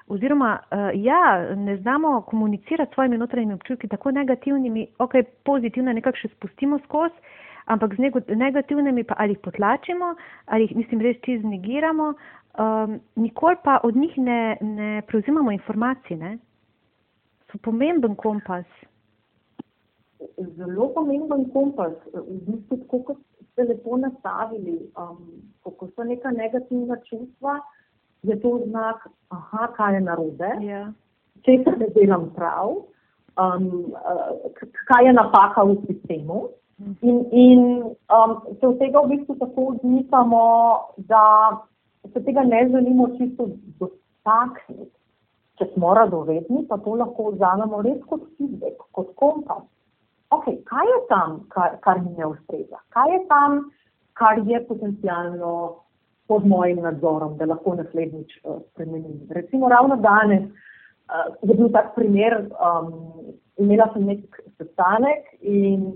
[0.09, 5.13] oziroma uh, ja, ne znamo komunicirati s svojimi notranjimi občutki, tako negativnimi, ok,
[5.45, 7.15] pozitivne nekako še spustimo skozi,
[7.67, 10.15] ampak z negativnimi pa ali jih potlačimo,
[10.47, 12.15] ali jih, mislim, res čez negiramo,
[12.59, 16.17] um, nikoli pa od njih ne, ne prevzimamo informacij.
[16.17, 16.39] Ne?
[17.51, 18.67] So pomemben kompas.
[20.57, 21.93] Zelo pomemben kompas.
[22.15, 23.19] V bistvu, kot
[23.53, 27.61] ste lepo nastavili, um, ko so neka negativna čustva,
[28.27, 30.83] je to znak, aha, kaj je narobe, ja.
[31.47, 32.75] če se ne delam prav,
[33.39, 34.61] um, uh,
[34.91, 36.47] kaj je napaka v sistemu.
[37.01, 37.61] In, in
[38.13, 40.43] um, se od tega v bistvu tako odmikamo,
[41.09, 41.23] da
[42.13, 43.49] se tega ne želimo čisto
[43.81, 44.93] dotakniti.
[45.57, 49.65] Če smo radovedni, pa to lahko vzamemo res kot feedback, kot kompas.
[50.37, 52.83] Okay, kaj je tam, kar, kar mi ne ustreza?
[52.93, 53.57] Kaj je tam,
[54.21, 55.53] kar je potencialno
[56.29, 59.21] pod mojim nadzorom, da lahko naslednjič uh, spremenim?
[59.31, 62.93] Recimo ravno danes uh, je bil tak primer, um,
[63.57, 65.93] imela sem nek sestanek in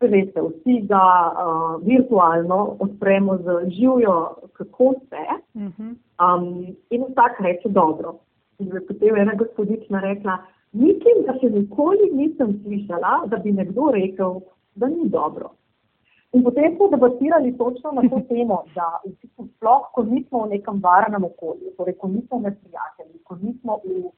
[0.00, 5.24] veste, vsi ga uh, virtualno odpremo z živijo, kako se.
[5.54, 5.94] Uh -huh.
[6.24, 8.14] um, in vsak reče dobro.
[8.58, 10.38] In potem je ena gospodična rekla,
[10.72, 14.40] mislim, da še nikoli nisem slišala, da bi nekdo rekel,
[14.74, 15.50] da ni dobro.
[16.32, 19.00] In potem smo debatirali točno na to temo, da
[19.56, 24.10] sploh, ko nismo v nekem varnem okolju, torej ko nismo med prijatelji, ko nismo v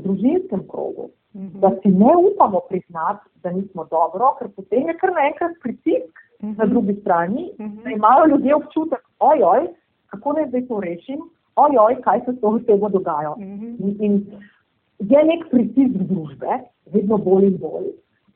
[0.00, 1.60] družinskem krogu, Mhm.
[1.60, 6.64] da si ne upamo priznati, da nismo dobro, ker potem je kar naenkrat pritisk na
[6.64, 6.70] Mhm.
[6.70, 7.82] drugi strani, Mhm.
[7.84, 9.68] da imajo ljudje občutek, ojoj,
[10.06, 11.20] kako naj zdaj to rešim,
[11.56, 13.34] ojoj, kaj se s to osebo dogaja.
[13.38, 13.64] Mhm.
[13.78, 14.26] In, in
[15.00, 17.86] je nek pritisk družbe, vedno bolj in bolj,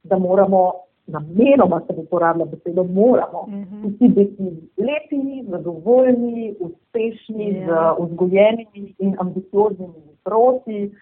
[0.05, 0.73] da moramo,
[1.07, 3.87] namenoma se uporablja besedo, moramo Mhm.
[3.87, 4.45] vsi biti
[4.79, 7.95] lepi, zadovoljni, uspešni, Ja.
[7.99, 10.93] z vzgojenimi in ambicioznimi otroci,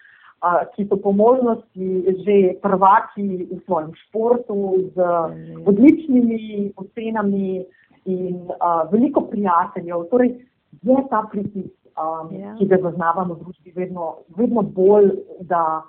[0.41, 1.87] a, ki so po možnosti
[2.17, 5.55] že prvaki v svojem športu, z Drži.
[5.65, 6.39] odličnimi
[6.75, 7.65] ocenami
[8.05, 10.03] in a, veliko prijateljev.
[10.03, 10.29] Torej,
[10.83, 12.55] je ta pritisk, um, Ja.
[12.57, 15.11] ki ga zaznavamo v družbi, vedno, vedno bolj,
[15.41, 15.81] da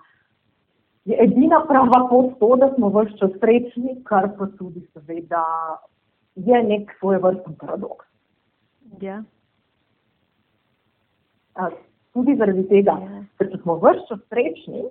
[1.05, 5.45] je edina prava pot to, da smo vse čas srečni, kar pa tudi seveda
[6.35, 8.07] je nek svoj vrsten paradoks.
[9.01, 9.23] Ja.
[11.55, 11.71] A,
[12.13, 13.23] Tudi zaradi tega, Ja.
[13.39, 14.83] ker če smo vse čas srečni,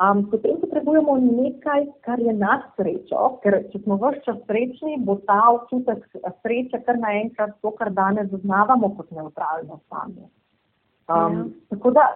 [0.00, 5.18] um, potem potrebujemo nekaj, kar je nad srečo, ker če smo vse čas srečni, bo
[5.28, 6.06] ta občutek
[6.40, 10.26] sreče kar naenkrat to, kar danes zaznavamo kot neutralno stanje.
[11.10, 11.44] Um, Ja.
[11.68, 12.08] Tako da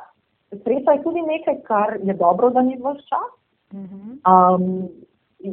[0.62, 3.30] sreča je tudi nekaj, kar je dobro, da ni vse čas.
[3.74, 4.88] Um,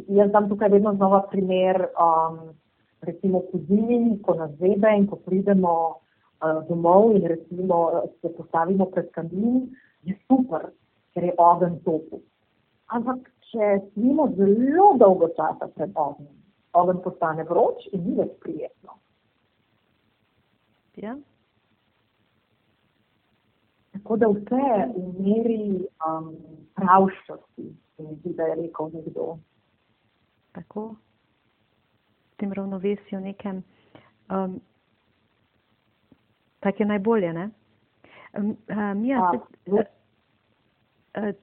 [0.08, 2.40] jaz dam tukaj vedno znova primer, um,
[3.02, 8.86] recimo po zimi, ko nas zebe in ko pridemo uh, domov in recimo se postavimo
[8.86, 9.70] pred kamin,
[10.04, 10.70] je super,
[11.14, 12.22] ker je ogenj topel.
[12.88, 16.36] Ampak če spimo zelo dolgo časa pred ognjem,
[16.74, 18.98] ogenj postane vroč in ni več prijetno.
[21.02, 21.16] Ja.
[24.02, 24.66] Tako da vse
[24.98, 26.32] v meri um,
[26.74, 29.38] pravščosti, se mi zdi, da je rekel nekdo.
[30.52, 30.96] Tako.
[32.32, 33.62] V tem ravnovesju nekem.
[34.30, 34.58] Um,
[36.60, 37.50] tako je najbolje, ne?
[38.34, 39.32] Um, uh, Mija, Ja,
[39.66, 39.86] se-
[41.22, 41.36] uh,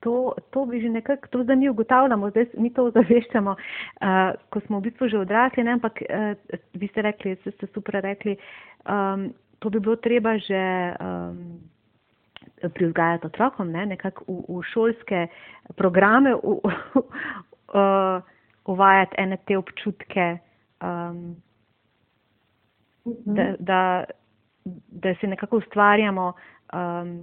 [0.00, 4.60] to, to bi že nekako, to zdaj mi ugotavljamo, zdaj mi to ozaveščamo, uh, ko
[4.60, 5.72] smo v bistvu že odrasli, ne?
[5.72, 6.36] ampak uh,
[6.74, 8.36] vi ste rekli, ste, ste super rekli,
[8.84, 10.60] um, to bi bilo treba že
[11.00, 11.56] um,
[12.74, 13.86] privzgajati otrokom, ne?
[13.86, 15.26] nekako v, v šolske
[15.76, 18.22] programe v, uh,
[18.66, 20.38] uvajati ene te občutke,
[20.82, 21.36] um,
[23.04, 24.04] da, da,
[24.64, 26.32] da si nekako ustvarjamo
[26.74, 27.18] um,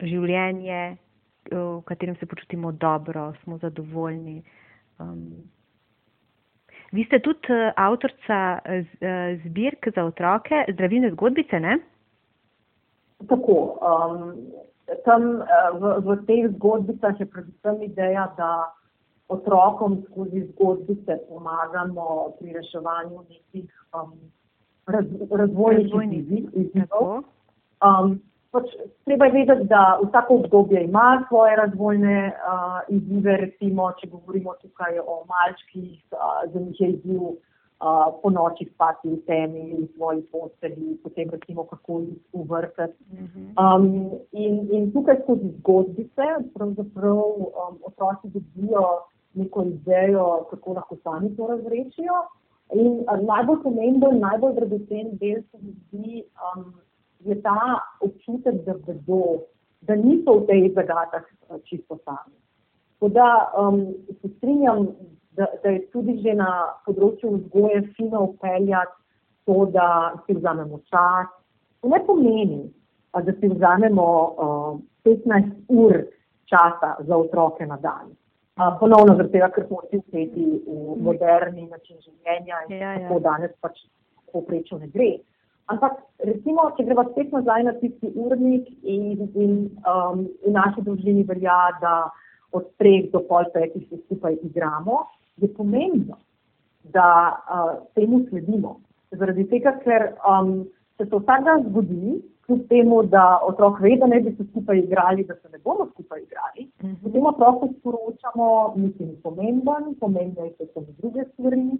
[0.00, 0.96] življenje,
[1.50, 4.42] v katerem se počutimo dobro, smo zadovoljni.
[5.00, 5.24] Um,
[6.92, 11.78] vi ste tudi uh, avtorica uh, uh, zbirk za otroke, zdravilne zgodbice, ne?
[13.28, 13.78] Tako.
[13.80, 14.36] Um,
[15.04, 18.74] tam eh, v, v teh zgodbicah je predvsem ideja, da
[19.30, 24.18] otrokom skozi zgodbice pomagamo pri reševanju nekih um,
[24.86, 27.22] raz, razvojnih Razvojnih, izziv- izzivov.
[27.78, 28.18] Um,
[28.50, 28.66] pač,
[29.06, 34.98] treba je vedeti, da vsako obdobje ima svoje razvojne uh, izzive, recimo, če govorimo tukaj
[34.98, 37.38] o malčkih, uh, za njih je izziv uh,
[38.22, 43.04] po noči spati v temi, v svoji postelji, potem recimo kako jih uvrtati.
[43.12, 43.56] Mhm.
[43.56, 48.84] Um, in, in tukaj skozi zgodbice pravzaprav um, otroci dobijo
[49.34, 52.20] neko idejo, kako lahko sami to razrešijo.
[52.74, 56.74] In uh, najbolj pomemben, najbolj dragocen del se mi zdi, um,
[57.24, 59.46] je ta občutek, da vedo,
[59.80, 62.36] da niso v tej zagatah uh, čisto sami.
[62.98, 63.86] Tako da um,
[64.20, 64.88] se strinjam,
[65.36, 66.50] da, da je tudi že na
[66.86, 68.96] področju vzgoje fino upeljati
[69.46, 71.30] to, da si vzamemo čas.
[71.80, 72.62] To ne pomeni,
[73.14, 74.06] da si vzamemo
[74.46, 75.96] uh, 15 ur
[76.50, 78.12] časa za otroke na dan.
[78.60, 83.08] Uh, ponovno zaradi tega, ker smo vsi vpeti v moderni način življenja in Ja, ja.
[83.08, 83.78] tako danes pač
[84.32, 85.12] povprečno ne gre.
[85.70, 89.52] Ampak recimo, če greva spet nazaj na tisti urnik in, in
[89.86, 92.10] um, v naši družini velja, da
[92.58, 95.04] od treh do pol petih se skupaj igramo,
[95.40, 96.16] je pomembno,
[96.82, 98.80] da uh, temu sledimo.
[99.10, 100.64] Zaradi tega, ker um,
[100.96, 104.78] se to vsak dan zgodi, kljub temu, da otrok ve, da ne bi se skupaj
[104.78, 106.94] igrali, da se ne bomo skupaj igrali, Mhm.
[107.02, 111.78] potem otroku sporočamo, nisi ni pomemben, pomembne so samo druge stvari.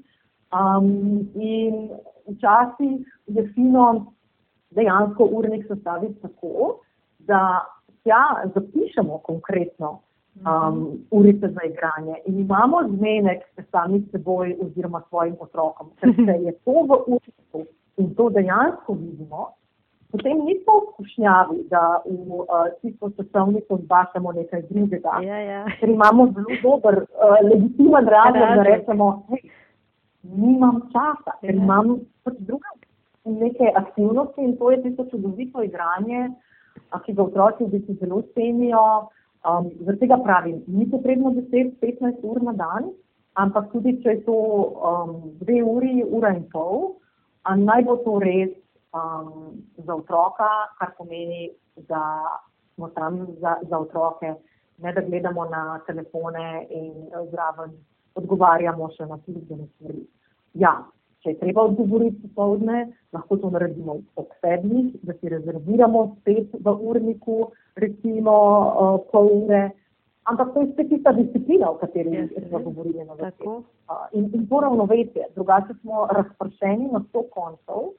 [0.51, 1.91] Um, in
[2.27, 4.13] včasih je fino
[4.71, 6.81] dejansko urnik sestaviti tako,
[7.19, 7.61] da
[8.03, 8.23] tja
[8.55, 10.01] zapišemo konkretno
[10.45, 15.91] um, urice za igranje in imamo zmenek sami s seboj oziroma svojim otrokom.
[16.01, 17.67] Ker se je to v urniku
[17.97, 19.49] in to dejansko vidimo,
[20.13, 22.47] potem nismo v skušnjavi, da v uh,
[22.83, 25.21] tisto časovnico zbašamo nekaj drugega.
[25.23, 25.65] Ja, ja.
[25.81, 29.51] Ker imamo zelo dober, uh, legitimen razlog, da rečemo, hej,
[30.23, 31.63] nimam časa, ker Ja.
[31.63, 32.69] imam pač druge
[33.25, 36.31] neke aktivnosti in to je tisto čudovito igranje,
[37.05, 39.11] ki ga otroci v bistvu zelo cenijo.
[39.41, 42.91] Um, Zaradi tega pravim, ni potrebno 10-15 ur na dan,
[43.41, 44.37] ampak tudi če je to
[44.77, 47.01] um, dve uri, ura in pol,
[47.49, 48.53] naj bo to res
[48.93, 51.49] um, za otroka, kar pomeni,
[51.89, 52.03] da
[52.75, 54.35] smo tam za, za otroke,
[54.79, 57.73] ne da gledamo na telefone in zraven
[58.21, 60.05] odgovarjamo še na službene stvari.
[60.61, 60.75] Ja,
[61.21, 66.75] če je treba odgovoriti popovdne, lahko to naredimo ob sedmih, da si rezerviramo spet v
[66.93, 69.69] urniku, recimo uh, pol ure.
[70.31, 73.17] Ampak to je spet tista disciplina, o kateri Yes, smo govorili na.
[73.21, 73.63] Tako.
[73.89, 77.93] Uh, in, in to ravnovesje, drugače smo razpršeni na sto koncev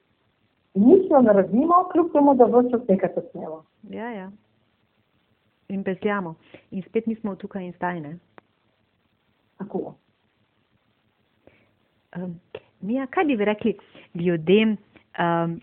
[0.74, 3.62] in nič ne naredimo, kljub temu, da vse čas nekaj počnemo.
[3.90, 4.30] Ja, ja.
[5.68, 6.34] In bezjamo.
[6.70, 8.16] In spet nismo tukaj in zdaj, ne?
[9.58, 9.94] Tako.
[12.16, 12.40] Um,
[12.82, 13.74] Mija, kaj bi vi rekli
[14.14, 14.76] ljudem,
[15.18, 15.54] um,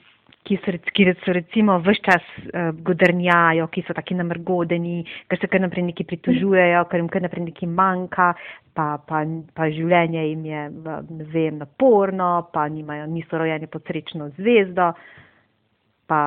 [0.48, 5.50] ki, so, ki so recimo vse čas uh, godrnjajo, ki so taki namrgodeni, ker se
[5.52, 8.32] kar naprej neki pritožujejo, ker jim kar naprej neki manjka,
[8.74, 9.24] pa, pa,
[9.56, 14.94] pa življenje jim je, ne vem, naporno, pa nimajo, niso rojeni pod srečno zvezdo,
[16.08, 16.22] pa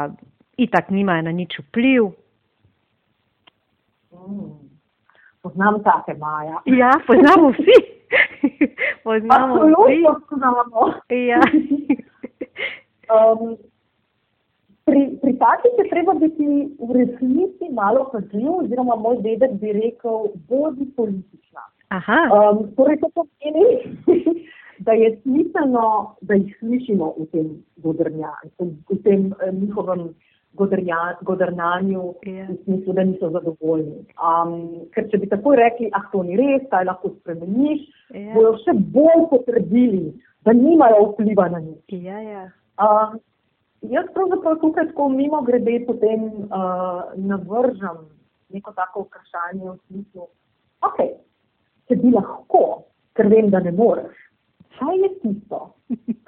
[0.61, 2.13] itak nimajo na nič vpliv.
[4.13, 4.53] Mm.
[5.43, 6.61] Poznam take Maja.
[6.71, 7.81] Ja, poznamo vsi.
[9.05, 10.03] poznamo vsi.
[10.31, 10.93] Poznamo.
[11.11, 11.41] Ja.
[13.13, 13.57] Um,
[14.85, 16.47] pri, pri takih je treba biti
[16.81, 21.61] v resnici malo pazljiv, oziroma moj dedek bi rekel, bodi politična.
[21.93, 22.19] Aha.
[22.33, 23.67] Um, torej, to pomeni,
[24.87, 27.49] da je smiselno, da jih slišimo v tem
[27.85, 30.09] godrnjanju, v tem eh, njihovem
[30.57, 32.47] godrnja- godrnanju, Ja.
[32.49, 34.07] v smislu, da niso zadovoljni.
[34.17, 38.35] Um, ker če bi takoj rekli, ah, to ni res, kaj lahko spremeniš, Ja.
[38.35, 40.13] bojo še bolj potrdili,
[40.45, 42.03] da nimajo vpliva na njih.
[42.05, 42.43] Ja, ja.
[42.83, 43.21] Um,
[43.83, 48.03] jaz pravzaprav tukaj tako mimo grede potem uh, navržem
[48.53, 50.27] neko tako vprašanje v smislu,
[50.85, 50.99] ok,
[51.89, 52.85] če bi lahko,
[53.17, 54.13] ker vem, da ne moreš,
[54.79, 55.63] kaj je tisto,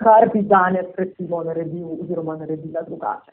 [0.00, 3.32] kar bi danes recimo naredil oziroma naredila drugače.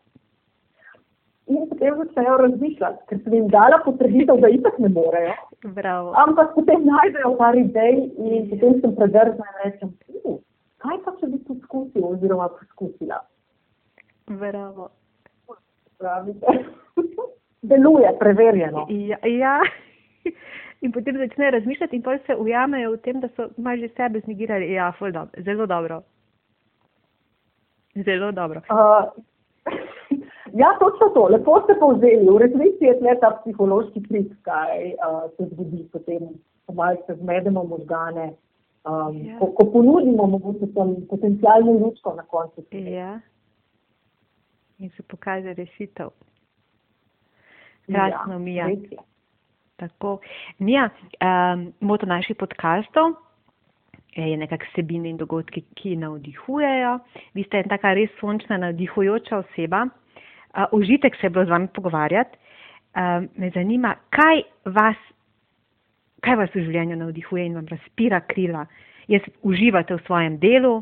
[1.52, 5.34] In potem začnejo razmišljati, ker sem jim dala potrditev, da itak ne morejo,
[5.76, 6.14] Bravo.
[6.24, 9.92] ampak potem najdejo par idej in potem sem predrzna in rečem,
[10.24, 10.38] "U,
[10.80, 13.20] kaj pa če bi poskusil oziroma poskusila.
[14.28, 14.90] Bravo.
[16.00, 16.48] Pravite.
[17.72, 18.86] Deluje, preverjeno.
[18.90, 19.60] Ja, ja.
[20.82, 24.20] In potem začne razmišljati in potem se ujamejo v tem, da so malo že sebe
[24.20, 24.72] znegirali.
[24.72, 25.28] Ja, dobro.
[25.44, 26.02] Zelo dobro.
[27.96, 28.62] Zelo dobro.
[28.70, 29.24] Uh,
[30.54, 31.28] ja, točno to.
[31.32, 32.30] Lepo ste povzeli.
[32.30, 36.20] V resnici je tle ta psihološki trik, kaj uh, se zgodi potem,
[36.66, 38.34] ko malce zmedemo možgane,
[38.86, 39.40] um, Ja.
[39.40, 42.66] ko, ko ponudimo mogoče tam potencijalno lučko na koncu.
[42.72, 43.20] Ja.
[44.80, 46.10] In se pokaže rešitev.
[47.88, 48.68] Ja, Mija.
[48.68, 48.98] res je.
[49.76, 50.20] Tako.
[50.60, 50.90] Mija,
[51.22, 53.14] um, moto naših podkastov
[54.16, 57.00] je nekako vsebine in dogodki, ki navdihujejo.
[57.34, 59.88] Vi ste ena taka res sončna, navdihujoča oseba.
[60.52, 62.38] Uh, užitek se je bilo z vami pogovarjati.
[62.96, 65.00] Um, me zanima, kaj vas,
[66.20, 68.66] kaj vas v življenju navdihuje in vam razpira krila.
[69.08, 70.82] Jaz uživate v svojem delu.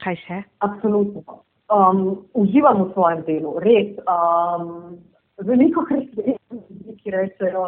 [0.00, 0.42] Kaj še?
[0.64, 1.42] Absolutno.
[1.70, 3.92] Um, uživam v svojem delu, res.
[4.08, 4.96] Um,
[5.44, 7.66] veliko krat je ljudi, ki rečejo,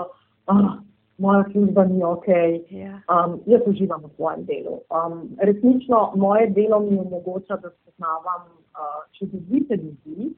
[0.51, 0.81] ah,
[1.19, 2.29] moja služba ni ok.
[2.71, 3.01] Ja.
[3.09, 4.81] Um, jaz uživam v svojem delu.
[4.91, 10.33] Um, resnično moje delo mi omogoča, da spoznavam uh, čudovite ljudi.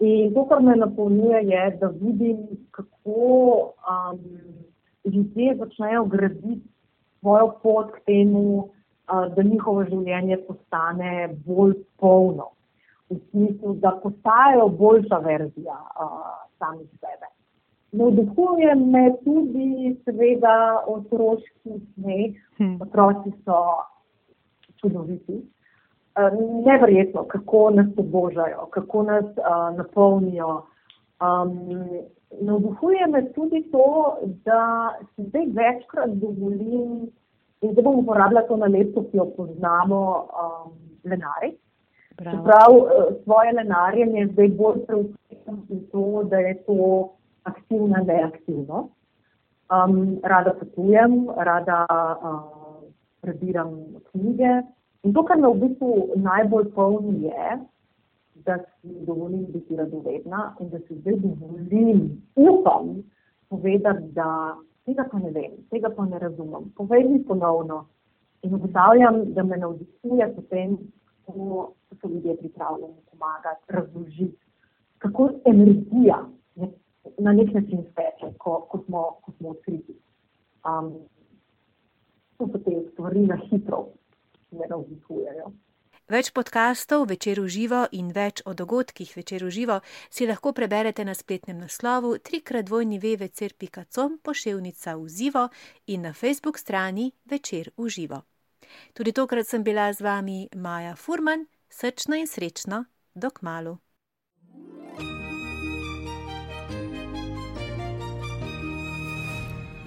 [0.00, 2.38] In to, kar me napolnjuje, je, da vidim,
[2.70, 4.20] kako um,
[5.04, 6.68] ljudje začnejo graditi
[7.20, 12.50] svojo pot k temu, uh, da njihovo življenje postane bolj polno.
[13.10, 16.20] V smislu, da postajajo boljša verzija uh,
[16.58, 17.37] samih sebe.
[17.92, 22.34] Navdihuje me tudi, seveda, otroški smeh.
[22.58, 22.74] Hm.
[22.84, 23.62] Otroci so
[24.80, 25.42] čudoviti.
[26.66, 30.62] Neverjetno, kako nas obožajo, kako nas uh, napolnijo.
[31.22, 31.78] Um,
[32.40, 37.08] navduhuje me tudi to, da si zdaj večkrat dovolim,
[37.62, 40.02] in zdaj bom uporabljala to nalepko, ki jo poznamo,
[40.42, 40.72] um,
[41.04, 41.54] lenari.
[42.18, 47.08] Čeprav eh, svoje lenarjenje zdaj bolj preusmerim v to, da je to
[47.50, 48.94] aktivna neaktivnost.
[49.68, 52.84] Um, rada potujem, rada uh,
[53.20, 53.74] prebiram
[54.10, 54.62] knjige.
[55.04, 57.58] In to, kar me v bistvu najbolj polni, je,
[58.46, 62.00] da si dovolim biti radovedna in da si zdaj dovolim,
[62.36, 62.96] upam
[63.48, 64.56] povedati, da
[64.88, 66.72] tega pa ne vem, tega pa ne razumem.
[66.76, 67.86] Povej mi ponovno.
[68.42, 70.78] In ugotavljam, da me navdihuje potem,
[71.26, 74.46] kako so ljudje pripravljeni pomagati, razložiti,
[74.98, 76.24] kako energija,
[76.56, 76.68] ne
[77.18, 79.96] na nek način speče, ko, ko, smo, ko smo odkriti.
[80.64, 80.92] Um,
[82.38, 83.88] to so te stvari na hitro,
[84.48, 85.52] ki me navdihujejo.
[86.08, 89.74] Več podkastov Večer v živo in več o dogodkih Večer v živo
[90.08, 95.44] si lahko preberete na spletnem naslovu trikratvojnivevecer.com poševnica v živo
[95.86, 98.22] in na Facebook strani Večer v živo.
[98.96, 103.76] Tudi tokrat sem bila z vami Maja Furman, srčno in srečno, dok malu.